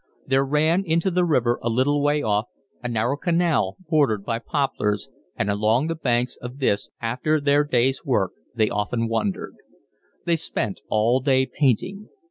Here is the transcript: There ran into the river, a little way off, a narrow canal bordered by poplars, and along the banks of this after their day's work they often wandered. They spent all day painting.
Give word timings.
There 0.25 0.43
ran 0.43 0.83
into 0.83 1.11
the 1.11 1.23
river, 1.23 1.59
a 1.61 1.69
little 1.69 2.01
way 2.01 2.23
off, 2.23 2.47
a 2.81 2.87
narrow 2.87 3.15
canal 3.17 3.77
bordered 3.87 4.25
by 4.25 4.39
poplars, 4.39 5.09
and 5.35 5.47
along 5.47 5.89
the 5.89 5.93
banks 5.95 6.37
of 6.37 6.57
this 6.57 6.89
after 6.99 7.39
their 7.39 7.63
day's 7.63 8.03
work 8.03 8.31
they 8.55 8.67
often 8.71 9.07
wandered. 9.07 9.57
They 10.25 10.37
spent 10.37 10.81
all 10.89 11.19
day 11.19 11.45
painting. 11.45 12.09